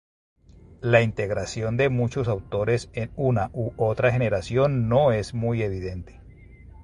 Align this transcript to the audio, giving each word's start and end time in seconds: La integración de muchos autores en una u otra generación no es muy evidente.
La 0.81 1.03
integración 1.03 1.77
de 1.77 1.89
muchos 1.89 2.27
autores 2.27 2.89
en 2.93 3.11
una 3.15 3.51
u 3.53 3.71
otra 3.77 4.11
generación 4.11 4.89
no 4.89 5.11
es 5.11 5.35
muy 5.35 5.61
evidente. 5.61 6.19